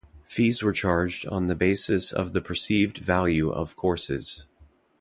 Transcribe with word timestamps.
Fees 0.25 0.63
were 0.63 0.71
charged 0.71 1.27
on 1.27 1.45
the 1.45 1.53
basis 1.53 2.11
of 2.11 2.33
the 2.33 2.41
perceived 2.41 2.97
value 2.97 3.51
of 3.51 3.75
courses. 3.75 4.47